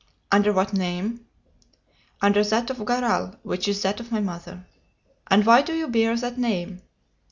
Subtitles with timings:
[0.31, 1.27] "Under what name?"
[2.23, 4.65] "Under that of Garral, which is that of my mother."
[5.27, 6.81] "And why do you bear that name?"